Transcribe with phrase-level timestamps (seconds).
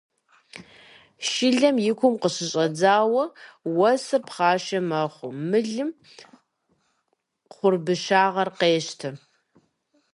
[1.29, 3.23] Шылэм и кум къыщыщӀэдзауэ
[3.77, 5.89] уэсыр пхъашэ мэхъу, мылым
[7.49, 9.09] кхъурбыщыгъэхэр къещтэ.